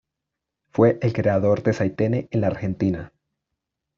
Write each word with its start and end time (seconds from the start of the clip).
Fue 0.71 0.97
el 1.03 1.13
creador 1.13 1.61
del 1.61 1.75
sainete 1.75 2.27
en 2.31 2.41
la 2.41 2.47
Argentina. 2.47 3.13